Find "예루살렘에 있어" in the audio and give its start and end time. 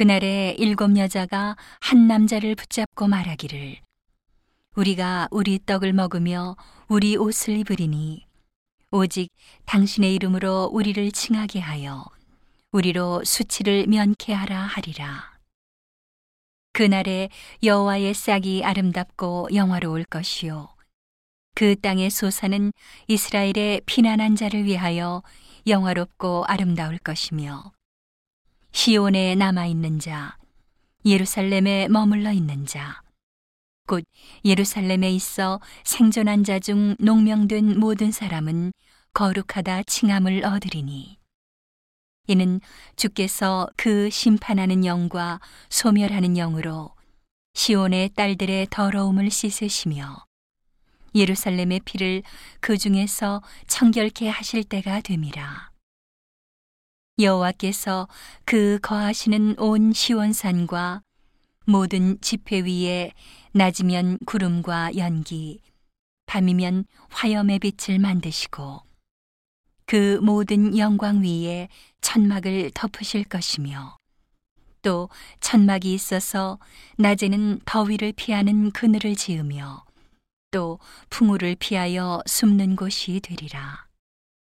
34.44-35.60